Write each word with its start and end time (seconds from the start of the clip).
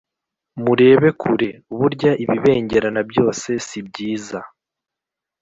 murebe 0.63 1.09
kure, 1.21 1.49
burya 1.77 2.11
ibibengerana 2.23 3.01
byose 3.11 3.49
si 3.67 3.79
byiza 3.87 4.39